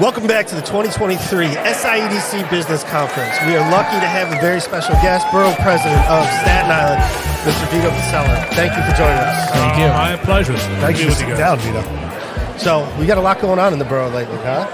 Welcome 0.00 0.28
back 0.28 0.46
to 0.46 0.54
the 0.54 0.60
2023 0.60 1.46
SIEDC 1.48 2.48
Business 2.50 2.84
Conference. 2.84 3.34
We 3.46 3.56
are 3.56 3.68
lucky 3.68 3.98
to 3.98 4.06
have 4.06 4.30
a 4.30 4.40
very 4.40 4.60
special 4.60 4.94
guest, 5.02 5.26
Borough 5.32 5.52
President 5.54 5.98
of 6.06 6.22
Staten 6.38 6.70
Island, 6.70 7.02
Mr. 7.42 7.66
Vito 7.68 7.90
Fossella. 7.90 8.48
Thank 8.54 8.76
you 8.76 8.82
for 8.84 8.96
joining 8.96 9.18
us. 9.18 9.50
Thank 9.50 9.76
you. 9.76 9.86
Uh, 9.86 10.16
my 10.16 10.16
pleasure. 10.24 10.56
Thank 10.56 11.00
you 11.00 11.06
for 11.06 11.16
sitting 11.16 11.36
down, 11.36 11.58
Vito. 11.58 11.82
So 12.58 12.88
we 12.96 13.06
got 13.06 13.18
a 13.18 13.20
lot 13.20 13.40
going 13.40 13.58
on 13.58 13.72
in 13.72 13.80
the 13.80 13.84
borough 13.84 14.08
lately, 14.08 14.36
huh? 14.36 14.68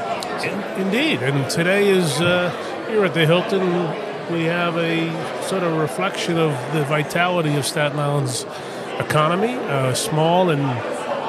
Indeed, 0.77 1.23
and 1.23 1.49
today 1.49 1.89
is 1.89 2.21
uh, 2.21 2.51
here 2.91 3.03
at 3.03 3.15
the 3.15 3.25
Hilton. 3.25 3.63
We 4.31 4.45
have 4.45 4.77
a 4.77 5.09
sort 5.49 5.63
of 5.63 5.79
reflection 5.79 6.37
of 6.37 6.51
the 6.75 6.85
vitality 6.85 7.57
of 7.57 7.65
Staten 7.65 7.99
Island's 7.99 8.45
economy, 8.99 9.55
uh, 9.55 9.95
small 9.95 10.51
and 10.51 10.61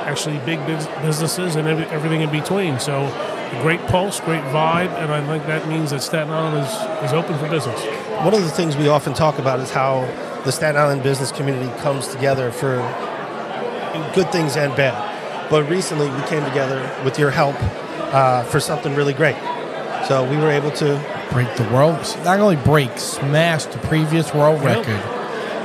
actually 0.05 0.39
big 0.39 0.59
businesses, 0.67 1.55
and 1.55 1.65
every, 1.65 1.85
everything 1.85 2.23
in 2.23 2.29
between. 2.29 2.77
So, 2.77 3.05
a 3.05 3.34
great 3.61 3.79
pulse, 3.87 4.19
great 4.19 4.43
vibe, 4.45 4.91
and 5.01 5.11
I 5.11 5.21
think 5.27 5.45
that 5.47 5.67
means 5.67 5.89
that 5.91 6.01
Staten 6.01 6.31
Island 6.31 6.65
is, 6.65 6.71
is 7.05 7.13
open 7.13 7.37
for 7.37 7.47
business. 7.49 7.79
One 8.23 8.33
of 8.33 8.41
the 8.43 8.49
things 8.49 8.75
we 8.77 8.87
often 8.87 9.13
talk 9.13 9.37
about 9.39 9.59
is 9.59 9.69
how 9.71 10.05
the 10.45 10.51
Staten 10.51 10.79
Island 10.79 11.03
business 11.03 11.31
community 11.31 11.69
comes 11.81 12.07
together 12.07 12.51
for 12.51 12.77
good 14.13 14.31
things 14.31 14.55
and 14.57 14.75
bad. 14.75 14.93
But 15.49 15.69
recently 15.69 16.09
we 16.09 16.21
came 16.23 16.43
together 16.45 16.81
with 17.03 17.17
your 17.19 17.31
help 17.31 17.55
uh, 18.13 18.43
for 18.43 18.59
something 18.59 18.95
really 18.95 19.13
great. 19.13 19.35
So 20.07 20.23
we 20.29 20.37
were 20.37 20.51
able 20.51 20.71
to 20.71 20.99
break 21.31 21.53
the 21.55 21.63
world. 21.73 21.97
Not 22.23 22.39
only 22.39 22.55
break, 22.57 22.97
smash 22.97 23.65
the 23.65 23.77
previous 23.79 24.31
world 24.33 24.61
Yeah. 24.61 24.75
record. 24.77 25.01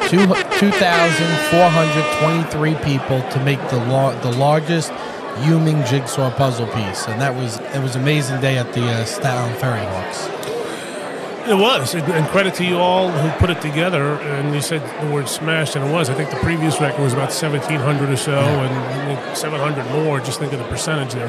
Two, 0.08 0.26
2,423 0.58 2.74
people 2.76 3.20
to 3.30 3.38
make 3.44 3.60
the 3.68 3.76
lar- 3.84 4.14
the 4.22 4.32
largest 4.32 4.90
Huming 5.38 5.84
jigsaw 5.84 6.30
puzzle 6.30 6.66
piece, 6.66 7.06
and 7.06 7.20
that 7.20 7.34
was 7.34 7.58
it 7.58 7.82
was 7.82 7.96
an 7.96 8.02
amazing 8.02 8.40
day 8.40 8.58
at 8.58 8.72
the 8.72 8.82
uh, 8.82 9.04
Staten 9.04 9.54
Ferry 9.58 9.84
Hawks. 9.86 10.28
It 11.48 11.54
was, 11.54 11.94
and 11.94 12.26
credit 12.28 12.54
to 12.56 12.64
you 12.64 12.76
all 12.76 13.10
who 13.10 13.30
put 13.38 13.48
it 13.48 13.62
together. 13.62 14.14
And 14.20 14.54
you 14.54 14.60
said 14.60 14.82
the 15.04 15.12
word 15.12 15.28
smashed, 15.28 15.74
and 15.74 15.88
it 15.88 15.90
was. 15.90 16.10
I 16.10 16.14
think 16.14 16.30
the 16.30 16.36
previous 16.36 16.80
record 16.80 17.00
was 17.00 17.14
about 17.14 17.30
1,700 17.30 18.10
or 18.10 18.16
so, 18.16 18.38
and 18.38 19.36
700 19.36 19.90
more. 19.90 20.20
Just 20.20 20.38
think 20.38 20.52
of 20.52 20.58
the 20.58 20.66
percentage 20.66 21.14
there. 21.14 21.28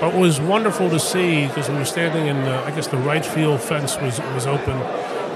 But 0.00 0.12
it 0.12 0.18
was 0.18 0.40
wonderful 0.40 0.90
to 0.90 0.98
see 0.98 1.46
because 1.46 1.68
we 1.68 1.76
were 1.76 1.84
standing 1.84 2.26
in, 2.26 2.36
uh, 2.36 2.64
I 2.66 2.72
guess, 2.72 2.88
the 2.88 2.98
right 2.98 3.24
field 3.24 3.60
fence 3.60 3.96
was 3.98 4.18
was 4.34 4.46
open, 4.46 4.76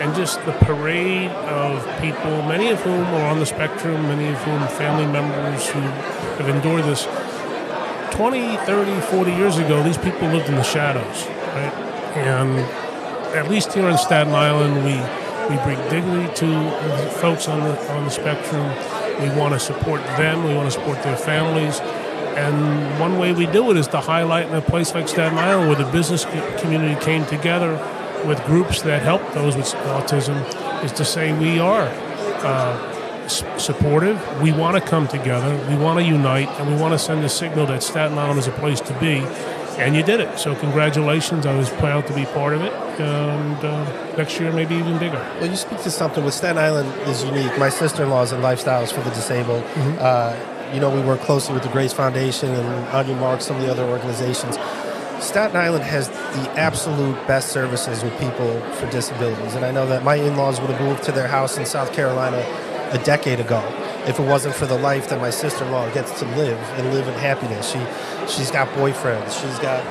and 0.00 0.14
just 0.16 0.44
the 0.44 0.52
parade 0.52 1.30
of 1.30 1.82
people, 2.00 2.42
many 2.42 2.70
of 2.70 2.80
whom 2.82 3.06
are 3.06 3.30
on 3.30 3.38
the 3.38 3.46
spectrum, 3.46 4.02
many 4.02 4.28
of 4.28 4.38
whom 4.42 4.66
family 4.76 5.06
members 5.06 5.68
who 5.68 5.80
have 5.80 6.48
endured 6.48 6.84
this. 6.84 7.06
20, 8.12 8.56
30, 8.58 9.00
40 9.02 9.32
years 9.32 9.58
ago, 9.58 9.82
these 9.82 9.98
people 9.98 10.28
lived 10.28 10.48
in 10.48 10.56
the 10.56 10.62
shadows, 10.62 11.26
right? 11.54 11.72
And 12.16 12.58
at 13.36 13.50
least 13.50 13.72
here 13.72 13.86
on 13.86 13.98
Staten 13.98 14.32
Island, 14.32 14.84
we 14.84 14.98
we 15.48 15.56
bring 15.62 15.78
dignity 15.88 16.32
to 16.34 17.10
folks 17.20 17.48
on 17.48 17.60
the 17.60 17.92
on 17.92 18.04
the 18.04 18.10
spectrum. 18.10 18.66
We 19.20 19.30
want 19.38 19.54
to 19.54 19.60
support 19.60 20.02
them. 20.16 20.44
We 20.44 20.54
want 20.54 20.70
to 20.70 20.78
support 20.78 21.02
their 21.02 21.16
families. 21.16 21.80
And 22.36 23.00
one 23.00 23.18
way 23.18 23.32
we 23.32 23.46
do 23.46 23.70
it 23.70 23.76
is 23.76 23.88
to 23.88 24.00
highlight 24.00 24.46
in 24.46 24.54
a 24.54 24.60
place 24.60 24.94
like 24.94 25.08
Staten 25.08 25.38
Island, 25.38 25.68
where 25.68 25.84
the 25.84 25.90
business 25.90 26.24
community 26.60 27.00
came 27.04 27.26
together 27.26 27.72
with 28.26 28.44
groups 28.44 28.82
that 28.82 29.02
help 29.02 29.22
those 29.32 29.56
with 29.56 29.66
autism, 29.66 30.36
is 30.84 30.92
to 30.92 31.04
say 31.04 31.32
we 31.32 31.58
are 31.58 31.88
uh, 32.44 32.97
supportive. 33.28 34.42
We 34.42 34.52
want 34.52 34.76
to 34.76 34.90
come 34.90 35.06
together. 35.08 35.56
We 35.68 35.76
want 35.76 35.98
to 35.98 36.04
unite, 36.04 36.48
and 36.58 36.68
we 36.68 36.80
want 36.80 36.94
to 36.94 36.98
send 36.98 37.24
a 37.24 37.28
signal 37.28 37.66
that 37.66 37.82
Staten 37.82 38.18
Island 38.18 38.38
is 38.38 38.46
a 38.46 38.52
place 38.52 38.80
to 38.80 38.98
be. 39.00 39.24
And 39.78 39.94
you 39.94 40.02
did 40.02 40.20
it. 40.20 40.38
So 40.38 40.56
congratulations. 40.56 41.46
I 41.46 41.56
was 41.56 41.70
proud 41.70 42.06
to 42.08 42.12
be 42.12 42.24
part 42.26 42.52
of 42.52 42.62
it. 42.62 42.72
And 43.00 43.64
uh, 43.64 44.16
next 44.16 44.40
year, 44.40 44.50
maybe 44.50 44.74
even 44.74 44.98
bigger. 44.98 45.20
Well, 45.40 45.46
you 45.48 45.56
speak 45.56 45.80
to 45.82 45.90
something 45.90 46.24
with 46.24 46.34
Staten 46.34 46.58
Island 46.58 46.92
is 47.08 47.22
unique. 47.22 47.56
My 47.58 47.68
sister-in-law 47.68 48.22
is 48.22 48.32
in 48.32 48.40
Lifestyles 48.40 48.92
for 48.92 49.02
the 49.02 49.10
Disabled. 49.10 49.62
Uh, 50.00 50.34
you 50.74 50.80
know, 50.80 50.90
we 50.90 51.00
work 51.00 51.20
closely 51.20 51.54
with 51.54 51.62
the 51.62 51.68
Grace 51.68 51.92
Foundation 51.92 52.50
and 52.50 53.08
Your 53.08 53.16
Mark, 53.18 53.40
some 53.40 53.56
of 53.56 53.62
the 53.62 53.70
other 53.70 53.84
organizations. 53.84 54.58
Staten 55.20 55.56
Island 55.56 55.84
has 55.84 56.08
the 56.08 56.50
absolute 56.56 57.14
best 57.26 57.48
services 57.50 58.02
with 58.02 58.12
people 58.20 58.60
for 58.72 58.88
disabilities, 58.90 59.54
and 59.54 59.64
I 59.64 59.72
know 59.72 59.86
that 59.86 60.04
my 60.04 60.14
in-laws 60.14 60.60
would 60.60 60.70
have 60.70 60.80
moved 60.80 61.02
to 61.04 61.12
their 61.12 61.26
house 61.26 61.58
in 61.58 61.66
South 61.66 61.92
Carolina 61.92 62.38
a 62.90 62.98
decade 63.04 63.40
ago 63.40 63.62
if 64.06 64.18
it 64.18 64.22
wasn't 64.26 64.54
for 64.54 64.66
the 64.66 64.78
life 64.78 65.08
that 65.10 65.20
my 65.20 65.30
sister-in-law 65.30 65.92
gets 65.92 66.18
to 66.18 66.24
live 66.36 66.58
and 66.78 66.92
live 66.94 67.06
in 67.06 67.14
happiness. 67.14 67.70
She, 67.70 67.78
she's 68.32 68.50
got 68.50 68.68
boyfriends. 68.68 69.40
She's 69.40 69.58
got 69.58 69.84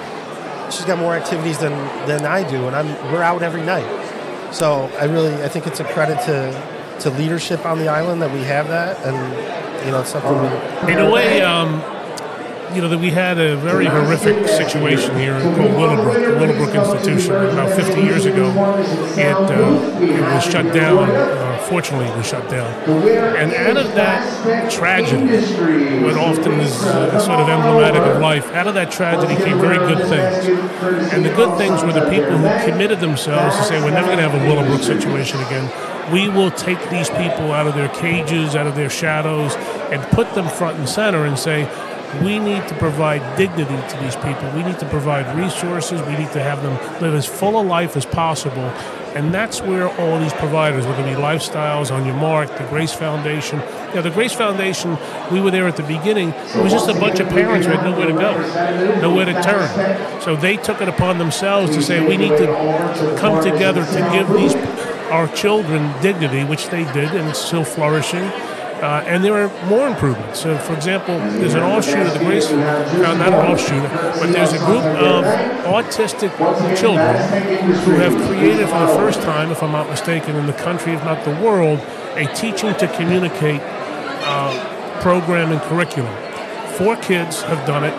she's 0.73 0.85
got 0.85 0.97
more 0.97 1.15
activities 1.15 1.57
than 1.59 1.73
than 2.07 2.25
I 2.25 2.49
do, 2.49 2.67
and 2.67 2.75
I'm 2.75 2.87
we're 3.11 3.23
out 3.23 3.41
every 3.41 3.63
night. 3.63 3.87
So 4.53 4.89
I 4.99 5.05
really 5.05 5.33
I 5.43 5.47
think 5.47 5.67
it's 5.67 5.79
a 5.79 5.83
credit 5.85 6.19
to 6.25 6.77
to 7.01 7.09
leadership 7.11 7.65
on 7.65 7.77
the 7.77 7.87
island 7.87 8.21
that 8.21 8.31
we 8.31 8.41
have 8.43 8.67
that, 8.69 8.97
and 9.05 9.85
you 9.85 9.91
know 9.91 10.01
it's 10.01 10.11
something 10.11 10.33
we. 10.87 10.93
In 10.93 10.99
a 10.99 11.11
way, 11.11 11.41
um, 11.41 11.81
you 12.73 12.81
know, 12.81 12.89
that 12.89 12.99
we 12.99 13.09
had 13.09 13.39
a 13.39 13.55
very 13.57 13.85
horrific 13.85 14.47
situation 14.47 15.17
here 15.17 15.39
called 15.39 15.73
Willowbrook, 15.73 16.15
the 16.15 16.35
Willowbrook 16.39 16.75
Institution. 16.75 17.33
About 17.33 17.75
50 17.75 18.01
years 18.01 18.25
ago, 18.25 18.49
it, 19.17 19.35
uh, 19.35 19.99
it 20.01 20.21
was 20.21 20.43
shut 20.43 20.73
down. 20.73 21.09
Uh, 21.09 21.57
fortunately, 21.69 22.07
it 22.07 22.15
was 22.17 22.27
shut 22.27 22.47
down. 22.49 22.71
And 23.37 23.53
out 23.53 23.77
of 23.77 23.93
that 23.95 24.71
tragedy, 24.71 25.25
what 26.03 26.15
often 26.15 26.59
is 26.59 26.83
uh, 26.83 27.19
sort 27.19 27.39
of 27.39 27.49
emblematic 27.49 28.01
of 28.01 28.21
life, 28.21 28.51
out 28.51 28.67
of 28.67 28.73
that 28.73 28.91
tragedy 28.91 29.35
came 29.43 29.59
very 29.59 29.77
good 29.77 30.07
things. 30.07 31.13
And 31.13 31.25
the 31.25 31.33
good 31.33 31.57
things 31.57 31.83
were 31.83 31.93
the 31.93 32.09
people 32.09 32.37
who 32.37 32.69
committed 32.69 32.99
themselves 32.99 33.55
to 33.57 33.63
say, 33.63 33.81
we're 33.83 33.91
never 33.91 34.07
going 34.07 34.17
to 34.17 34.29
have 34.29 34.41
a 34.41 34.45
Willowbrook 34.47 34.81
situation 34.81 35.39
again. 35.41 35.71
We 36.11 36.29
will 36.29 36.51
take 36.51 36.79
these 36.89 37.09
people 37.09 37.51
out 37.51 37.67
of 37.67 37.75
their 37.75 37.89
cages, 37.89 38.55
out 38.55 38.65
of 38.65 38.75
their 38.75 38.89
shadows, 38.89 39.55
and 39.91 40.01
put 40.11 40.33
them 40.35 40.47
front 40.47 40.77
and 40.77 40.87
center 40.87 41.25
and 41.25 41.37
say, 41.37 41.63
we 42.23 42.39
need 42.39 42.67
to 42.67 42.75
provide 42.75 43.37
dignity 43.37 43.75
to 43.89 43.97
these 43.97 44.15
people. 44.17 44.49
We 44.55 44.63
need 44.63 44.79
to 44.79 44.89
provide 44.89 45.37
resources. 45.37 46.01
We 46.01 46.17
need 46.17 46.31
to 46.31 46.41
have 46.41 46.63
them 46.63 46.73
live 47.01 47.13
as 47.13 47.25
full 47.25 47.59
a 47.59 47.63
life 47.63 47.97
as 47.97 48.05
possible. 48.05 48.71
And 49.15 49.33
that's 49.33 49.61
where 49.61 49.89
all 49.99 50.19
these 50.19 50.33
providers, 50.33 50.85
whether 50.85 51.01
it 51.01 51.15
be 51.15 51.21
Lifestyles, 51.21 51.91
On 51.91 52.05
Your 52.05 52.15
Mark, 52.15 52.55
the 52.57 52.65
Grace 52.65 52.93
Foundation. 52.93 53.59
You 53.89 53.95
know, 53.95 54.01
the 54.03 54.11
Grace 54.11 54.33
Foundation, 54.33 54.97
we 55.31 55.41
were 55.41 55.51
there 55.51 55.67
at 55.67 55.75
the 55.75 55.83
beginning. 55.83 56.29
It 56.29 56.63
was 56.63 56.71
just 56.71 56.87
a 56.87 56.93
bunch 56.93 57.19
of 57.19 57.27
parents 57.29 57.65
who 57.65 57.73
had 57.73 57.83
nowhere 57.83 58.07
to 58.07 58.13
go, 58.13 59.01
nowhere 59.01 59.25
to 59.25 59.41
turn. 59.41 60.21
So 60.21 60.35
they 60.35 60.57
took 60.57 60.81
it 60.81 60.87
upon 60.87 61.17
themselves 61.17 61.75
to 61.75 61.81
say, 61.81 62.05
we 62.05 62.17
need 62.17 62.37
to 62.37 63.15
come 63.19 63.43
together 63.43 63.85
to 63.85 64.09
give 64.11 64.29
these 64.29 64.55
our 65.07 65.27
children 65.29 65.93
dignity, 66.01 66.43
which 66.43 66.67
they 66.67 66.83
did, 66.93 67.09
and 67.15 67.29
it's 67.29 67.39
still 67.39 67.63
flourishing. 67.63 68.29
Uh, 68.81 69.03
and 69.07 69.23
there 69.23 69.33
are 69.33 69.65
more 69.65 69.87
improvements. 69.87 70.39
So, 70.39 70.55
for 70.59 70.73
example, 70.73 71.17
there's 71.17 71.55
an 71.55 71.63
offshoot 71.63 72.05
of 72.05 72.13
the 72.13 72.19
Grace, 72.19 72.51
no, 72.51 72.57
not 72.57 73.33
an 73.33 73.33
offshoot, 73.33 73.81
but 74.19 74.31
there's 74.31 74.53
a 74.53 74.59
group 74.59 74.83
of 74.83 75.25
autistic 75.65 76.31
children 76.77 77.15
who 77.83 77.91
have 77.93 78.13
created 78.27 78.69
for 78.69 78.79
the 78.79 78.93
first 78.95 79.21
time, 79.23 79.49
if 79.49 79.63
I'm 79.63 79.71
not 79.71 79.89
mistaken, 79.89 80.35
in 80.35 80.45
the 80.45 80.53
country, 80.53 80.93
if 80.93 81.03
not 81.03 81.25
the 81.25 81.31
world, 81.43 81.79
a 82.15 82.27
teaching 82.35 82.75
to 82.75 82.87
communicate 82.95 83.61
uh, 83.63 85.01
program 85.01 85.51
and 85.51 85.59
curriculum. 85.61 86.13
Four 86.73 86.97
kids 86.97 87.41
have 87.41 87.65
done 87.65 87.83
it, 87.83 87.93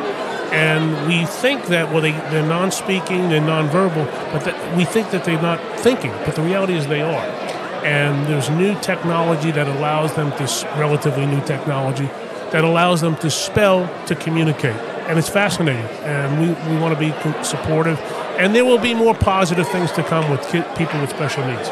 and 0.52 1.08
we 1.08 1.26
think 1.26 1.66
that 1.66 1.92
well, 1.92 2.02
they, 2.02 2.12
they're 2.30 2.46
non-speaking, 2.46 3.30
they're 3.30 3.40
non-verbal, 3.40 4.04
but 4.32 4.44
that, 4.44 4.76
we 4.76 4.84
think 4.84 5.10
that 5.10 5.24
they're 5.24 5.42
not 5.42 5.60
thinking. 5.80 6.12
But 6.24 6.36
the 6.36 6.42
reality 6.42 6.74
is 6.74 6.86
they 6.86 7.02
are 7.02 7.57
and 7.84 8.26
there's 8.26 8.50
new 8.50 8.78
technology 8.80 9.50
that 9.50 9.66
allows 9.68 10.14
them 10.14 10.30
to 10.32 10.44
relatively 10.76 11.26
new 11.26 11.40
technology 11.44 12.06
that 12.52 12.64
allows 12.64 13.00
them 13.00 13.14
to 13.16 13.30
spell 13.30 13.88
to 14.06 14.14
communicate 14.14 14.76
and 15.08 15.18
it's 15.18 15.28
fascinating 15.28 15.82
and 16.04 16.40
we, 16.40 16.46
we 16.72 16.80
want 16.80 16.92
to 16.92 17.00
be 17.00 17.12
supportive 17.44 17.98
and 18.38 18.54
there 18.54 18.64
will 18.64 18.78
be 18.78 18.94
more 18.94 19.14
positive 19.14 19.66
things 19.68 19.90
to 19.92 20.02
come 20.04 20.28
with 20.30 20.40
ki- 20.48 20.64
people 20.76 21.00
with 21.00 21.10
special 21.10 21.44
needs 21.46 21.68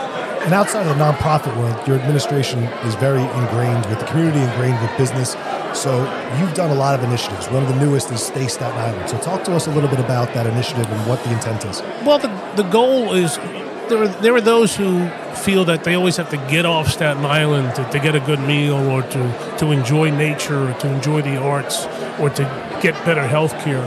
And 0.47 0.55
outside 0.55 0.87
of 0.87 0.97
the 0.97 1.03
nonprofit 1.03 1.57
world, 1.57 1.77
your 1.89 1.99
administration 1.99 2.63
is 2.87 2.95
very 2.97 3.23
ingrained 3.41 3.85
with 3.87 3.99
the 3.99 4.07
community, 4.07 4.39
ingrained 4.41 4.81
with 4.81 4.97
business. 4.97 5.35
So 5.75 5.91
you've 6.39 6.55
done 6.55 6.71
a 6.71 6.75
lot 6.75 6.95
of 6.97 7.03
initiatives. 7.03 7.49
One 7.51 7.65
of 7.65 7.69
the 7.69 7.75
newest 7.85 8.13
is 8.13 8.23
Stay 8.23 8.47
Staten 8.47 8.79
Island. 8.79 9.11
So 9.11 9.19
talk 9.19 9.43
to 9.45 9.53
us 9.57 9.67
a 9.67 9.71
little 9.71 9.91
bit 9.91 9.99
about 9.99 10.33
that 10.35 10.47
initiative 10.47 10.87
and 10.89 11.01
what 11.09 11.19
the 11.25 11.33
intent 11.33 11.65
is. 11.65 11.83
Well, 12.07 12.19
the, 12.21 12.31
the 12.55 12.69
goal 12.71 13.13
is 13.13 13.39
there 13.89 14.03
are, 14.03 14.09
there 14.09 14.35
are 14.35 14.41
those 14.41 14.77
who 14.77 15.09
feel 15.35 15.65
that 15.67 15.85
they 15.85 15.95
always 15.95 16.17
have 16.17 16.31
to 16.31 16.37
get 16.37 16.67
off 16.67 16.89
Staten 16.89 17.25
Island 17.25 17.75
to, 17.77 17.85
to 17.91 17.99
get 17.99 18.15
a 18.15 18.21
good 18.21 18.41
meal 18.41 18.75
or 18.75 19.03
to, 19.03 19.57
to 19.59 19.71
enjoy 19.71 20.11
nature 20.11 20.71
or 20.71 20.75
to 20.75 20.93
enjoy 20.93 21.23
the 21.23 21.37
arts 21.37 21.87
or 22.19 22.31
to 22.31 22.43
get 22.83 22.95
better 23.05 23.27
health 23.27 23.53
care. 23.61 23.85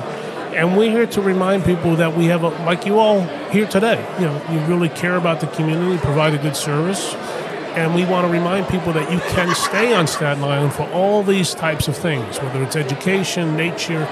And 0.55 0.77
we're 0.77 0.91
here 0.91 1.07
to 1.07 1.21
remind 1.21 1.63
people 1.63 1.95
that 1.97 2.15
we 2.17 2.25
have, 2.25 2.43
a, 2.43 2.49
like 2.49 2.85
you 2.85 2.99
all 2.99 3.21
here 3.49 3.67
today, 3.67 4.03
you 4.19 4.25
know, 4.25 4.43
you 4.51 4.59
really 4.61 4.89
care 4.89 5.15
about 5.15 5.41
the 5.41 5.47
community, 5.47 5.97
provide 5.99 6.33
a 6.33 6.37
good 6.37 6.55
service. 6.55 7.13
And 7.75 7.93
we 7.93 8.03
want 8.03 8.25
to 8.25 8.31
remind 8.31 8.67
people 8.67 8.91
that 8.93 9.11
you 9.11 9.19
can 9.19 9.53
stay 9.53 9.93
on 9.93 10.07
Staten 10.07 10.43
Island 10.43 10.73
for 10.73 10.89
all 10.89 11.23
these 11.23 11.53
types 11.53 11.87
of 11.87 11.95
things, 11.95 12.39
whether 12.39 12.63
it's 12.63 12.75
education, 12.75 13.55
nature, 13.55 14.05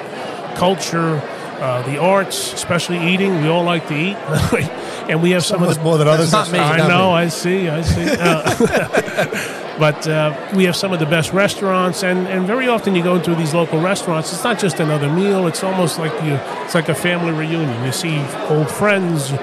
culture, 0.55 1.21
uh, 1.59 1.81
the 1.83 1.98
arts, 1.98 2.54
especially 2.54 3.13
eating. 3.13 3.42
We 3.42 3.48
all 3.48 3.63
like 3.63 3.88
to 3.88 3.95
eat, 3.95 4.15
and 5.09 5.21
we 5.21 5.31
have 5.31 5.44
some, 5.44 5.59
Some 5.59 5.63
of 5.63 5.69
of 5.69 5.75
the 5.75 5.81
us 5.81 5.83
more 5.86 5.98
than 5.98 6.07
others. 6.07 6.31
Not 6.31 6.51
me. 6.51 6.59
I 6.59 6.77
not 6.77 6.88
know. 6.89 7.07
me. 7.09 7.13
I 7.13 7.27
see. 7.30 7.69
I 7.69 7.81
see. 7.81 8.06
Uh, 8.19 9.77
but 9.80 10.07
uh, 10.07 10.51
we 10.56 10.65
have 10.65 10.75
some 10.75 10.94
of 10.94 11.00
the 11.00 11.06
best 11.06 11.33
restaurants, 11.33 12.04
and, 12.04 12.27
and 12.27 12.45
very 12.45 12.68
often 12.68 12.95
you 12.95 13.04
go 13.04 13.15
into 13.15 13.33
these 13.36 13.54
local 13.54 13.81
restaurants. 13.81 14.31
It's 14.31 14.44
not 14.44 14.59
just 14.59 14.80
another 14.80 15.12
meal. 15.12 15.48
It's 15.48 15.63
almost 15.63 15.98
like 15.98 16.13
you. 16.24 16.36
It's 16.63 16.75
like 16.75 16.89
a 16.89 16.95
family 16.95 17.31
reunion. 17.31 17.83
You 17.83 17.92
see 17.92 18.19
old 18.50 18.69
friends, 18.69 19.31
you 19.31 19.38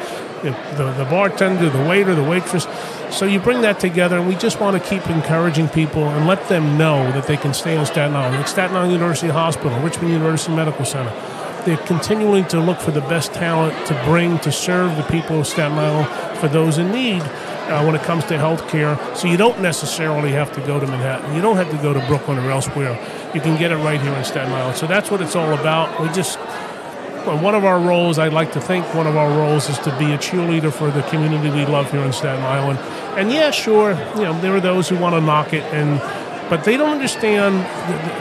the 0.44 0.94
the 0.98 1.06
bartender, 1.08 1.70
the 1.70 1.84
waiter, 1.84 2.14
the 2.14 2.22
waitress. 2.22 2.66
So 3.10 3.26
you 3.26 3.38
bring 3.38 3.62
that 3.62 3.80
together, 3.80 4.18
and 4.18 4.28
we 4.28 4.34
just 4.34 4.60
want 4.60 4.80
to 4.80 4.88
keep 4.88 5.08
encouraging 5.08 5.68
people 5.68 6.04
and 6.04 6.26
let 6.26 6.48
them 6.48 6.76
know 6.76 7.10
that 7.12 7.26
they 7.26 7.36
can 7.36 7.54
stay 7.54 7.78
in 7.78 7.86
Staten 7.86 8.14
Island. 8.14 8.36
Like 8.36 8.48
Staten 8.48 8.76
Island 8.76 8.92
University 8.92 9.28
Hospital, 9.28 9.78
Richmond 9.80 10.12
University 10.12 10.54
Medical 10.54 10.84
Center. 10.84 11.12
They're 11.64 11.76
continuing 11.78 12.44
to 12.48 12.60
look 12.60 12.78
for 12.78 12.90
the 12.90 13.00
best 13.00 13.32
talent 13.32 13.86
to 13.86 13.94
bring 14.04 14.38
to 14.40 14.52
serve 14.52 14.96
the 14.96 15.02
people 15.04 15.40
of 15.40 15.46
Staten 15.46 15.78
Island 15.78 16.38
for 16.38 16.48
those 16.48 16.78
in 16.78 16.92
need 16.92 17.22
uh, 17.22 17.82
when 17.84 17.94
it 17.94 18.02
comes 18.02 18.24
to 18.26 18.38
health 18.38 18.68
care. 18.68 18.98
So 19.14 19.28
you 19.28 19.36
don't 19.36 19.60
necessarily 19.60 20.32
have 20.32 20.52
to 20.54 20.60
go 20.62 20.78
to 20.78 20.86
Manhattan. 20.86 21.34
You 21.34 21.40
don't 21.40 21.56
have 21.56 21.70
to 21.70 21.78
go 21.78 21.94
to 21.94 22.06
Brooklyn 22.06 22.38
or 22.38 22.50
elsewhere. 22.50 22.98
You 23.34 23.40
can 23.40 23.58
get 23.58 23.72
it 23.72 23.76
right 23.76 24.00
here 24.00 24.12
in 24.12 24.24
Staten 24.24 24.52
Island. 24.52 24.76
So 24.76 24.86
that's 24.86 25.10
what 25.10 25.22
it's 25.22 25.34
all 25.34 25.52
about. 25.54 26.00
We 26.00 26.08
just 26.08 26.38
well, 27.26 27.42
one 27.42 27.54
of 27.54 27.64
our 27.64 27.80
roles, 27.80 28.18
I'd 28.18 28.34
like 28.34 28.52
to 28.52 28.60
think 28.60 28.92
one 28.94 29.06
of 29.06 29.16
our 29.16 29.30
roles 29.30 29.70
is 29.70 29.78
to 29.78 29.98
be 29.98 30.12
a 30.12 30.18
cheerleader 30.18 30.70
for 30.70 30.90
the 30.90 31.00
community 31.04 31.48
we 31.48 31.64
love 31.64 31.90
here 31.90 32.02
in 32.02 32.12
Staten 32.12 32.44
Island. 32.44 32.78
And 33.18 33.32
yeah, 33.32 33.50
sure, 33.50 33.92
you 34.16 34.24
know, 34.24 34.38
there 34.42 34.54
are 34.54 34.60
those 34.60 34.90
who 34.90 34.98
want 34.98 35.14
to 35.14 35.22
knock 35.22 35.54
it, 35.54 35.62
and 35.72 35.98
but 36.50 36.64
they 36.64 36.76
don't 36.76 36.90
understand. 36.90 37.56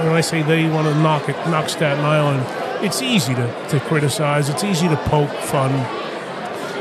When 0.06 0.14
I 0.14 0.22
say 0.22 0.42
they 0.42 0.70
want 0.70 0.88
to 0.88 0.96
knock 1.02 1.28
it, 1.28 1.36
knock 1.50 1.68
Staten 1.68 2.06
Island, 2.06 2.48
it's 2.82 3.02
easy 3.02 3.34
to, 3.36 3.68
to 3.70 3.80
criticize. 3.82 4.50
It's 4.50 4.64
easy 4.64 4.88
to 4.88 4.96
poke 4.96 5.30
fun. 5.30 5.72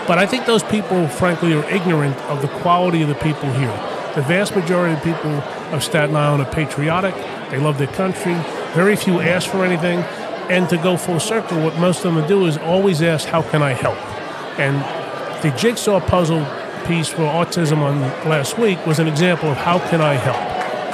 But 0.06 0.18
I 0.18 0.26
think 0.26 0.46
those 0.46 0.62
people, 0.62 1.08
frankly, 1.08 1.54
are 1.54 1.64
ignorant 1.70 2.16
of 2.22 2.42
the 2.42 2.48
quality 2.48 3.02
of 3.02 3.08
the 3.08 3.14
people 3.16 3.52
here. 3.52 3.72
The 4.14 4.22
vast 4.22 4.54
majority 4.54 4.94
of 4.94 5.02
people 5.02 5.30
of 5.72 5.82
Staten 5.82 6.16
Island 6.16 6.42
are 6.42 6.52
patriotic. 6.52 7.14
They 7.50 7.58
love 7.58 7.78
their 7.78 7.86
country. 7.86 8.34
Very 8.74 8.96
few 8.96 9.20
ask 9.20 9.48
for 9.48 9.64
anything. 9.64 10.00
And 10.50 10.68
to 10.70 10.76
go 10.76 10.96
full 10.96 11.20
circle, 11.20 11.62
what 11.62 11.78
most 11.78 12.04
of 12.04 12.14
them 12.14 12.26
do 12.26 12.46
is 12.46 12.58
always 12.58 13.00
ask, 13.00 13.28
How 13.28 13.42
can 13.42 13.62
I 13.62 13.72
help? 13.72 13.96
And 14.58 14.82
the 15.42 15.56
jigsaw 15.56 16.00
puzzle 16.00 16.44
piece 16.86 17.08
for 17.08 17.22
autism 17.22 17.78
on 17.78 18.00
last 18.28 18.58
week 18.58 18.84
was 18.86 18.98
an 18.98 19.08
example 19.08 19.50
of 19.50 19.56
how 19.56 19.78
can 19.88 20.00
I 20.00 20.14
help? 20.14 20.36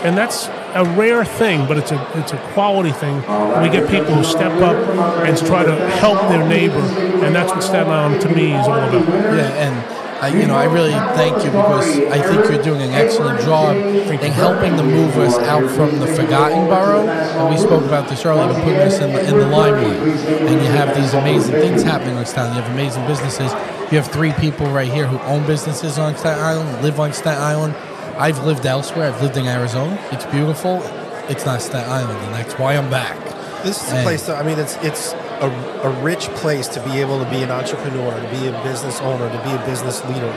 And 0.05 0.17
that's 0.17 0.49
a 0.75 0.85
rare 0.97 1.25
thing, 1.25 1.67
but 1.67 1.79
it's 1.79 1.93
a 1.93 2.19
it's 2.19 2.33
a 2.33 2.39
quality 2.53 2.93
thing. 2.93 3.17
We 3.63 3.69
get 3.69 3.89
people 3.89 4.15
who 4.15 4.25
step 4.25 4.53
up 4.61 4.77
and 5.25 5.37
try 5.39 5.65
to 5.65 5.75
help 5.99 6.21
their 6.29 6.47
neighbor, 6.47 6.81
and 7.25 7.35
that's 7.35 7.53
what 7.53 7.63
Staten 7.63 7.91
Island 7.93 8.21
to 8.23 8.29
me 8.29 8.53
is 8.53 8.67
all 8.67 8.79
about. 8.79 9.09
Yeah, 9.09 9.49
and 9.55 9.99
I, 10.21 10.37
you 10.37 10.49
know, 10.49 10.57
I 10.57 10.65
really 10.65 10.93
thank 11.15 11.45
you 11.45 11.51
because 11.51 11.87
I 12.11 12.21
think 12.21 12.51
you're 12.51 12.63
doing 12.63 12.83
an 12.83 12.91
excellent 12.91 13.41
job 13.43 13.77
in 13.77 14.33
helping 14.33 14.77
to 14.77 14.83
move 14.83 15.17
us 15.17 15.39
out 15.39 15.71
from 15.71 16.01
the 16.01 16.09
forgotten 16.09 16.67
borough. 16.67 17.07
And 17.07 17.55
we 17.55 17.57
spoke 17.57 17.85
about 17.85 18.09
this 18.09 18.27
earlier, 18.27 18.53
but 18.53 18.63
putting 18.65 18.81
us 18.81 18.99
in 18.99 19.13
the, 19.13 19.29
in 19.29 19.39
the 19.39 19.47
limelight. 19.47 19.97
And 19.97 20.61
you 20.61 20.67
have 20.73 20.97
these 20.97 21.15
amazing 21.15 21.55
things 21.55 21.85
happening 21.85 22.17
on 22.17 22.27
Staten. 22.27 22.57
You 22.57 22.63
have 22.63 22.73
amazing 22.73 23.07
businesses. 23.07 23.53
You 23.93 23.99
have 23.99 24.09
three 24.09 24.33
people 24.33 24.67
right 24.67 24.91
here 24.91 25.07
who 25.07 25.19
own 25.21 25.47
businesses 25.47 25.99
on 25.99 26.17
Staten 26.17 26.43
Island, 26.43 26.83
live 26.83 26.99
on 26.99 27.13
Staten 27.13 27.41
Island. 27.41 27.75
I've 28.19 28.45
lived 28.45 28.67
elsewhere. 28.67 29.13
I've 29.13 29.23
lived 29.23 29.37
in 29.37 29.47
Arizona. 29.47 29.97
It's 30.11 30.27
beautiful. 30.27 30.83
It's 31.29 31.47
not 31.47 31.63
Staten 31.63 31.89
Island, 31.89 32.19
and 32.19 32.35
that's 32.35 32.55
why 32.55 32.77
I'm 32.77 32.91
back. 32.91 33.17
This 33.63 33.83
is 33.83 33.93
a 33.93 34.03
place 34.03 34.27
that 34.27 34.43
I 34.43 34.47
mean, 34.47 34.59
it's 34.59 34.77
it's 34.83 35.13
a, 35.41 35.51
a 35.85 35.91
rich 36.03 36.29
place 36.31 36.69
to 36.69 36.85
be 36.85 36.99
able 37.01 37.23
to 37.23 37.31
be 37.31 37.43
an 37.43 37.51
entrepreneur, 37.51 38.11
to 38.11 38.31
be 38.31 38.49
a 38.49 38.63
business 38.63 39.01
owner, 39.01 39.31
to 39.31 39.45
be 39.45 39.51
a 39.51 39.67
business 39.67 40.05
leader, 40.07 40.33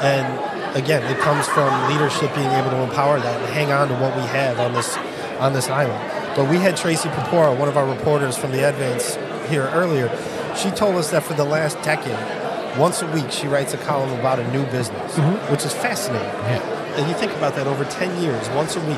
and 0.00 0.76
again, 0.76 1.02
it 1.10 1.18
comes 1.18 1.46
from 1.48 1.68
leadership 1.90 2.34
being 2.34 2.50
able 2.50 2.70
to 2.70 2.82
empower 2.82 3.18
that 3.18 3.40
and 3.40 3.52
hang 3.52 3.72
on 3.72 3.88
to 3.88 3.94
what 3.94 4.14
we 4.16 4.22
have 4.22 4.58
on 4.60 4.72
this 4.72 4.96
on 5.38 5.52
this 5.52 5.68
island. 5.68 6.00
But 6.36 6.48
we 6.48 6.56
had 6.56 6.76
Tracey 6.76 7.08
Porpora, 7.08 7.58
one 7.58 7.68
of 7.68 7.76
our 7.76 7.86
reporters 7.86 8.36
from 8.36 8.52
the 8.52 8.68
Advance 8.68 9.16
here 9.50 9.68
earlier. 9.72 10.08
She 10.56 10.70
told 10.70 10.96
us 10.96 11.10
that 11.10 11.22
for 11.22 11.34
the 11.34 11.44
last 11.44 11.80
decade, 11.82 12.78
once 12.78 13.02
a 13.02 13.06
week, 13.12 13.30
she 13.30 13.46
writes 13.48 13.74
a 13.74 13.78
column 13.78 14.18
about 14.18 14.38
a 14.38 14.50
new 14.52 14.64
business, 14.66 15.16
mm-hmm. 15.16 15.52
which 15.52 15.64
is 15.64 15.72
fascinating. 15.72 16.77
And 16.98 17.08
you 17.08 17.14
think 17.14 17.32
about 17.32 17.54
that 17.54 17.66
over 17.66 17.84
10 17.84 18.20
years, 18.22 18.48
once 18.50 18.76
a 18.76 18.80
week, 18.80 18.96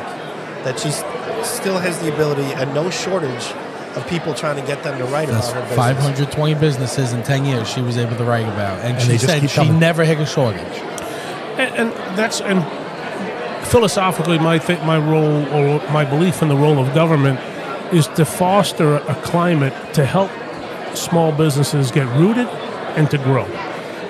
that 0.64 0.78
she 0.78 0.90
still 1.44 1.78
has 1.78 1.98
the 2.00 2.12
ability 2.12 2.52
and 2.54 2.72
no 2.74 2.90
shortage 2.90 3.52
of 3.96 4.06
people 4.08 4.34
trying 4.34 4.56
to 4.56 4.62
get 4.66 4.82
them 4.82 4.96
to 4.98 5.04
write 5.04 5.28
That's 5.28 5.48
about 5.50 5.68
her 5.68 5.76
business. 5.76 5.76
520 5.76 6.54
businesses 6.54 7.12
in 7.12 7.22
10 7.22 7.44
years 7.44 7.68
she 7.68 7.82
was 7.82 7.96
able 7.98 8.16
to 8.16 8.24
write 8.24 8.46
about. 8.46 8.78
And, 8.80 8.96
And 8.96 9.02
she 9.02 9.18
said 9.18 9.40
she 9.48 9.54
coming. 9.56 9.78
never 9.78 10.04
hit 10.04 10.18
a 10.18 10.26
shortage. 10.26 10.60
And, 11.58 11.74
and 11.74 11.92
that's 12.16 12.40
and 12.40 12.64
philosophically, 13.66 14.38
my 14.38 14.58
th- 14.58 14.80
my 14.82 14.98
role 14.98 15.44
or 15.54 15.80
my 15.90 16.04
belief 16.04 16.40
in 16.42 16.48
the 16.48 16.56
role 16.56 16.78
of 16.78 16.94
government 16.94 17.38
is 17.92 18.06
to 18.08 18.24
foster 18.24 18.96
a 18.96 19.14
climate 19.22 19.74
to 19.94 20.06
help 20.06 20.30
small 20.94 21.32
businesses 21.32 21.90
get 21.90 22.06
rooted 22.16 22.46
and 22.96 23.10
to 23.10 23.18
grow. 23.18 23.44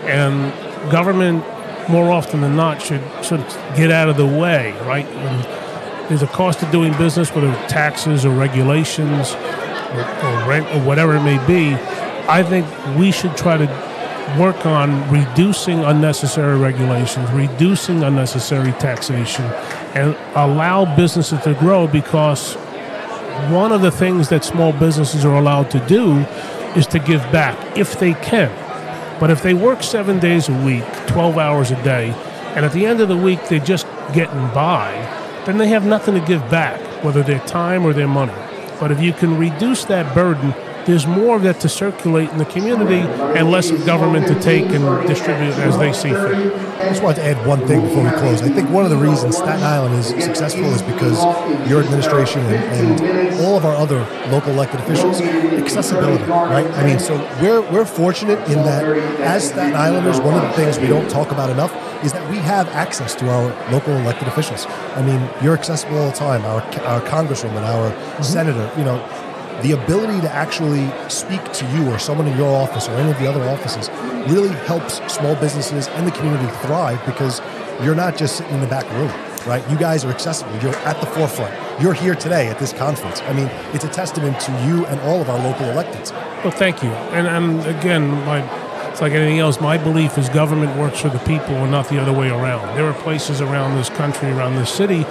And 0.07 0.53
government, 0.91 1.45
more 1.91 2.11
often 2.11 2.41
than 2.41 2.57
not, 2.57 2.81
should 2.81 3.03
should 3.23 3.45
get 3.77 3.91
out 3.91 4.09
of 4.09 4.17
the 4.17 4.27
way, 4.27 4.73
right? 4.83 5.07
When 5.07 6.09
there's 6.09 6.23
a 6.23 6.27
cost 6.29 6.63
of 6.63 6.71
doing 6.71 6.97
business, 6.99 7.33
whether 7.35 7.49
it's 7.49 7.73
taxes 7.73 8.25
or 8.25 8.31
regulations 8.31 9.33
or, 9.93 10.01
or 10.01 10.49
rent 10.49 10.67
or 10.75 10.85
whatever 10.85 11.17
it 11.17 11.23
may 11.23 11.45
be. 11.47 11.75
I 12.29 12.43
think 12.43 12.67
we 12.97 13.13
should 13.13 13.37
try 13.37 13.57
to 13.57 13.67
work 14.39 14.65
on 14.67 15.11
reducing 15.11 15.81
unnecessary 15.85 16.59
regulations, 16.59 17.31
reducing 17.31 18.03
unnecessary 18.03 18.73
taxation, 18.73 19.45
and 19.95 20.17
allow 20.35 20.85
businesses 20.97 21.41
to 21.43 21.55
grow 21.55 21.87
because 21.87 22.55
one 23.51 23.73
of 23.73 23.81
the 23.83 23.91
things 23.91 24.29
that 24.29 24.45
small 24.45 24.73
businesses 24.73 25.25
are 25.25 25.37
allowed 25.37 25.71
to 25.71 25.85
do 25.87 26.19
is 26.77 26.87
to 26.89 26.99
give 26.99 27.21
back 27.33 27.57
if 27.77 27.99
they 27.99 28.15
can. 28.15 28.51
But 29.21 29.31
if 29.31 29.43
they 29.43 29.53
work 29.53 29.83
seven 29.83 30.19
days 30.19 30.49
a 30.49 30.65
week, 30.65 30.85
12 31.07 31.37
hours 31.37 31.71
a 31.71 31.81
day, 31.85 32.11
and 32.57 32.65
at 32.65 32.73
the 32.73 32.87
end 32.87 33.01
of 33.01 33.09
the 33.09 33.17
week 33.17 33.47
they're 33.49 33.61
just 33.61 33.87
getting 34.15 34.49
by, 34.55 34.91
then 35.45 35.59
they 35.59 35.69
have 35.69 35.85
nothing 35.85 36.15
to 36.15 36.27
give 36.27 36.41
back, 36.51 36.81
whether 37.05 37.23
their 37.23 37.39
time 37.41 37.85
or 37.85 37.93
their 37.93 38.09
money. 38.09 38.35
But 38.81 38.91
if 38.91 39.01
you 39.01 39.13
can 39.13 39.39
reduce 39.39 39.85
that 39.85 40.15
burden, 40.15 40.55
there's 40.87 41.07
more 41.07 41.37
of 41.37 41.43
that 41.43 41.61
to 41.61 41.69
circulate 41.69 42.31
in 42.31 42.39
the 42.39 42.45
community 42.45 43.01
and 43.39 43.51
less 43.51 43.71
of 43.71 43.85
government 43.85 44.27
to 44.29 44.41
take 44.41 44.65
and 44.71 45.07
distribute 45.07 45.55
as 45.59 45.79
they 45.79 45.93
see 45.93 46.11
fit. 46.11 46.71
I 46.81 46.89
just 46.89 47.03
wanted 47.03 47.17
to 47.17 47.25
add 47.25 47.47
one 47.47 47.67
thing 47.67 47.83
before 47.83 48.05
we 48.05 48.11
close. 48.11 48.43
I 48.43 48.49
think 48.49 48.71
one 48.71 48.85
of 48.85 48.91
the 48.91 48.97
reasons 48.97 49.37
Staten 49.37 49.63
Island 49.63 49.95
is 49.97 50.09
successful 50.09 50.65
is 50.65 50.83
because 50.83 51.21
your 51.69 51.83
administration 51.83 52.41
and, 52.41 53.01
and 53.01 53.41
all 53.41 53.57
of 53.57 53.65
our 53.65 53.77
other 53.77 54.01
local 54.31 54.53
elected 54.53 54.81
officials, 54.81 55.21
accessibility, 55.21 56.25
right? 56.25 56.67
I 56.73 56.87
mean, 56.87 56.99
so 56.99 57.17
we're, 57.43 57.61
we're 57.71 57.85
fortunate 57.85 58.39
in 58.49 58.63
that 58.65 58.85
as 59.21 59.49
Staten 59.49 59.75
Islanders, 59.75 60.21
one 60.21 60.35
of 60.35 60.43
the 60.43 60.53
things 60.53 60.79
we 60.79 60.87
don't 60.87 61.09
talk 61.11 61.31
about 61.31 61.51
enough 61.51 61.73
is 62.05 62.13
that 62.13 62.31
we 62.31 62.37
have 62.39 62.67
access 62.69 63.15
to 63.17 63.29
our 63.29 63.71
local 63.71 63.95
elected 63.97 64.29
officials. 64.29 64.67
I 64.97 65.03
mean, 65.03 65.29
you're 65.43 65.55
accessible 65.55 65.99
all 65.99 66.11
the 66.11 66.17
time. 66.17 66.43
Our, 66.45 66.63
our 66.87 67.01
congresswoman, 67.03 67.63
our 67.63 67.91
mm-hmm. 67.91 68.23
senator, 68.23 68.71
you 68.79 68.85
know, 68.85 68.99
the 69.63 69.73
ability 69.73 70.21
to 70.23 70.33
actually 70.33 70.91
speak 71.09 71.43
to 71.53 71.67
you 71.73 71.91
or 71.91 71.99
someone 71.99 72.27
in 72.27 72.37
your 72.37 72.55
office 72.55 72.89
or 72.89 72.93
any 72.93 73.11
of 73.11 73.19
the 73.19 73.29
other 73.29 73.43
offices 73.49 73.89
really 74.31 74.55
helps 74.67 74.95
small 75.13 75.35
businesses 75.37 75.89
and 75.89 76.07
the 76.07 76.13
community 76.13 76.47
thrive 76.63 77.05
because 77.07 77.41
you're 77.83 77.95
not 77.95 78.17
just 78.17 78.37
sitting 78.37 78.55
in 78.55 78.61
the 78.61 78.67
back 78.67 78.91
room, 78.93 79.11
right? 79.47 79.69
You 79.71 79.79
guys 79.79 80.05
are 80.05 80.11
accessible. 80.11 80.53
You're 80.63 80.75
at 80.77 81.01
the 81.01 81.07
forefront. 81.07 81.55
You're 81.81 81.95
here 81.95 82.15
today 82.15 82.49
at 82.49 82.59
this 82.59 82.73
conference. 82.73 83.21
I 83.23 83.33
mean, 83.33 83.51
it's 83.75 83.85
a 83.85 83.89
testament 83.89 84.39
to 84.41 84.53
you 84.67 84.85
and 84.87 85.01
all 85.01 85.21
of 85.21 85.31
our 85.31 85.39
local 85.39 85.67
electeds. 85.67 86.13
Well, 86.45 86.51
thank 86.51 86.83
you. 86.83 86.91
And, 86.91 87.27
and 87.27 87.67
again, 87.67 88.11
my, 88.25 88.43
it's 88.91 89.01
like 89.01 89.13
anything 89.13 89.39
else. 89.39 89.61
My 89.61 89.79
belief 89.79 90.19
is 90.19 90.29
government 90.29 90.77
works 90.79 91.01
for 91.01 91.09
the 91.09 91.19
people 91.21 91.55
and 91.55 91.71
not 91.71 91.89
the 91.89 92.01
other 92.01 92.13
way 92.13 92.29
around. 92.29 92.77
There 92.77 92.87
are 92.87 92.95
places 93.03 93.41
around 93.41 93.77
this 93.77 93.89
country, 93.89 94.31
around 94.31 94.57
this 94.57 94.71
city, 94.71 95.03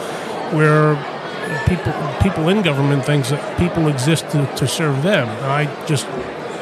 where 0.53 0.95
people 1.67 1.93
people 2.21 2.49
in 2.49 2.61
government 2.61 3.05
thinks 3.05 3.29
that 3.29 3.57
people 3.57 3.87
exist 3.87 4.29
to, 4.31 4.45
to 4.55 4.67
serve 4.67 5.03
them. 5.03 5.27
I 5.43 5.65
just 5.85 6.07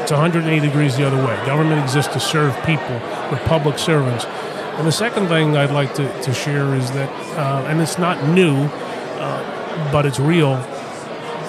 it's 0.07 0.11
180 0.13 0.65
degrees 0.65 0.95
the 0.95 1.05
other 1.05 1.17
way. 1.17 1.35
Government 1.45 1.81
exists 1.81 2.13
to 2.13 2.19
serve 2.21 2.55
people. 2.63 2.95
We're 3.29 3.43
public 3.45 3.77
servants. 3.77 4.23
And 4.77 4.87
the 4.87 4.91
second 4.91 5.27
thing 5.27 5.57
I'd 5.57 5.71
like 5.71 5.93
to, 5.95 6.21
to 6.21 6.33
share 6.33 6.75
is 6.75 6.89
that, 6.91 7.09
uh, 7.37 7.65
and 7.67 7.81
it's 7.81 7.97
not 7.97 8.23
new, 8.29 8.55
uh, 8.55 9.91
but 9.91 10.05
it's 10.05 10.17
real. 10.17 10.55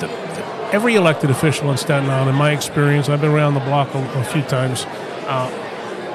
The, 0.00 0.08
the, 0.08 0.70
every 0.72 0.96
elected 0.96 1.30
official 1.30 1.70
in 1.70 1.76
Staten 1.76 2.10
Island, 2.10 2.30
in 2.30 2.34
my 2.34 2.50
experience, 2.50 3.08
I've 3.08 3.20
been 3.20 3.30
around 3.30 3.54
the 3.54 3.60
block 3.60 3.94
a, 3.94 3.98
a 4.18 4.24
few 4.24 4.42
times. 4.42 4.86
Uh, 5.28 5.67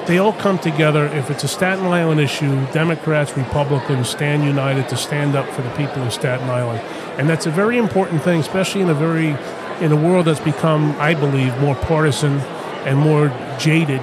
they 0.06 0.18
all 0.18 0.32
come 0.32 0.58
together. 0.58 1.06
If 1.06 1.30
it's 1.30 1.44
a 1.44 1.48
Staten 1.48 1.86
Island 1.86 2.20
issue, 2.20 2.66
Democrats, 2.72 3.36
Republicans 3.36 4.08
stand 4.08 4.44
united 4.44 4.88
to 4.88 4.96
stand 4.96 5.34
up 5.34 5.48
for 5.50 5.62
the 5.62 5.70
people 5.70 6.02
of 6.02 6.12
Staten 6.12 6.48
Island, 6.48 6.80
and 7.18 7.28
that's 7.28 7.46
a 7.46 7.50
very 7.50 7.78
important 7.78 8.22
thing, 8.22 8.40
especially 8.40 8.80
in 8.80 8.90
a 8.90 8.94
very 8.94 9.36
in 9.80 9.90
a 9.90 9.96
world 9.96 10.26
that's 10.26 10.40
become, 10.40 10.94
I 10.98 11.14
believe, 11.14 11.58
more 11.60 11.74
partisan 11.74 12.38
and 12.86 12.98
more 12.98 13.28
jaded 13.58 14.00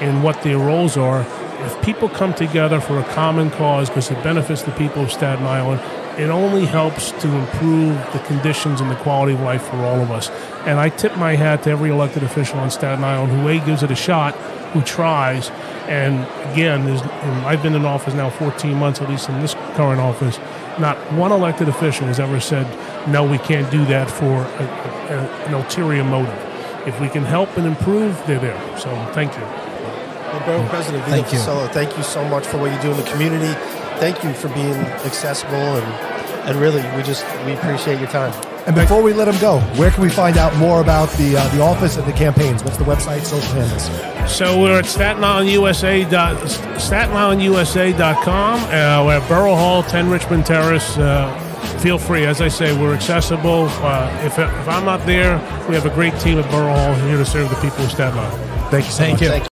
in 0.00 0.22
what 0.22 0.42
their 0.42 0.58
roles 0.58 0.96
are. 0.96 1.24
If 1.60 1.80
people 1.82 2.08
come 2.08 2.34
together 2.34 2.80
for 2.80 2.98
a 2.98 3.04
common 3.04 3.50
cause 3.50 3.88
because 3.88 4.10
it 4.10 4.20
benefits 4.24 4.62
the 4.62 4.72
people 4.72 5.04
of 5.04 5.12
Staten 5.12 5.46
Island, 5.46 5.80
it 6.18 6.30
only 6.30 6.66
helps 6.66 7.10
to 7.12 7.28
improve 7.28 7.96
the 8.12 8.18
conditions 8.26 8.80
and 8.80 8.90
the 8.90 8.96
quality 8.96 9.34
of 9.34 9.40
life 9.40 9.62
for 9.62 9.76
all 9.76 10.00
of 10.00 10.10
us. 10.10 10.30
And 10.66 10.78
I 10.78 10.88
tip 10.90 11.16
my 11.16 11.36
hat 11.36 11.62
to 11.64 11.70
every 11.70 11.90
elected 11.90 12.22
official 12.22 12.58
on 12.58 12.70
Staten 12.70 13.02
Island 13.02 13.32
who 13.32 13.48
A 13.48 13.58
gives 13.60 13.82
it 13.82 13.90
a 13.90 13.94
shot, 13.94 14.34
who 14.72 14.82
tries, 14.82 15.50
and 15.88 16.24
again, 16.52 16.86
and 16.86 17.46
I've 17.46 17.62
been 17.62 17.74
in 17.74 17.84
office 17.84 18.14
now 18.14 18.30
14 18.30 18.74
months, 18.76 19.00
at 19.00 19.08
least 19.08 19.28
in 19.28 19.40
this 19.40 19.54
current 19.74 20.00
office. 20.00 20.38
Not 20.78 20.96
one 21.12 21.32
elected 21.32 21.68
official 21.68 22.06
has 22.06 22.20
ever 22.20 22.40
said, 22.40 22.66
"No, 23.08 23.24
we 23.24 23.38
can't 23.38 23.70
do 23.70 23.84
that 23.86 24.10
for 24.10 24.24
a, 24.24 24.64
a, 25.12 25.46
an 25.46 25.54
ulterior 25.54 26.04
motive." 26.04 26.38
If 26.86 26.98
we 27.00 27.08
can 27.08 27.24
help 27.24 27.56
and 27.56 27.66
improve, 27.66 28.20
they're 28.26 28.38
there. 28.38 28.78
So, 28.78 28.90
thank 29.12 29.36
you. 29.36 29.42
Well, 29.42 30.40
Borough 30.46 30.68
President 30.68 31.04
Vito 31.04 31.16
Thank 31.16 31.32
you. 31.32 31.38
Fossella, 31.38 31.70
thank 31.70 31.96
you 31.96 32.02
so 32.02 32.26
much 32.28 32.46
for 32.46 32.58
what 32.58 32.72
you 32.72 32.80
do 32.80 32.90
in 32.90 32.96
the 32.96 33.10
community. 33.10 33.52
Thank 33.98 34.22
you 34.24 34.32
for 34.34 34.48
being 34.48 34.74
accessible 35.04 35.76
and 35.76 36.12
and 36.44 36.58
really, 36.58 36.82
we 36.96 37.02
just 37.04 37.24
we 37.46 37.52
appreciate 37.52 38.00
your 38.00 38.08
time. 38.08 38.32
And 38.66 38.74
before 38.74 39.02
we 39.02 39.12
let 39.12 39.28
him 39.28 39.40
go, 39.40 39.60
where 39.78 39.90
can 39.90 40.02
we 40.02 40.08
find 40.08 40.36
out 40.36 40.56
more 40.56 40.80
about 40.80 41.08
the 41.10 41.36
uh, 41.36 41.48
the 41.54 41.62
office 41.62 41.96
and 41.96 42.06
the 42.06 42.12
campaigns? 42.12 42.64
What's 42.64 42.76
the 42.78 42.84
website, 42.84 43.22
social 43.22 43.54
handles? 43.54 44.36
So 44.36 44.60
we're 44.60 44.78
at 44.78 44.86
Staten 44.86 45.22
Island 45.22 45.50
USA 45.50 46.04
dot 46.08 46.48
Staten 46.80 47.14
Island 47.14 47.42
USA.com. 47.42 48.60
Uh, 48.60 49.04
we're 49.04 49.18
at 49.18 49.28
Borough 49.28 49.54
Hall, 49.54 49.82
10 49.84 50.10
Richmond 50.10 50.46
Terrace. 50.46 50.96
Uh, 50.98 51.32
feel 51.80 51.98
free. 51.98 52.24
As 52.24 52.40
I 52.40 52.48
say, 52.48 52.76
we're 52.76 52.94
accessible. 52.94 53.66
Uh, 53.68 54.22
if, 54.24 54.38
if 54.38 54.68
I'm 54.68 54.84
not 54.84 55.04
there, 55.06 55.38
we 55.68 55.74
have 55.76 55.86
a 55.86 55.94
great 55.94 56.18
team 56.18 56.38
at 56.38 56.50
Borough 56.50 56.74
Hall 56.74 56.94
here 57.06 57.16
to 57.18 57.24
serve 57.24 57.50
the 57.50 57.56
people 57.56 57.84
of 57.84 57.90
Staten 57.90 58.18
Island. 58.18 58.70
Thank 58.70 58.86
you 58.86 58.90
so 58.90 58.98
Thank 58.98 59.12
much. 59.12 59.22
you. 59.22 59.28
Thank 59.28 59.44
you. 59.44 59.51